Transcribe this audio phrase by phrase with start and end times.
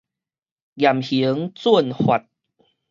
[0.77, 2.25] 嚴刑峻法